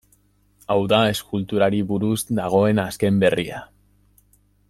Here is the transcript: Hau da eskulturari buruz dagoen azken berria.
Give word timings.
Hau 0.75 0.77
da 0.93 1.01
eskulturari 1.09 1.83
buruz 1.91 2.17
dagoen 2.39 2.83
azken 2.87 3.23
berria. 3.25 3.61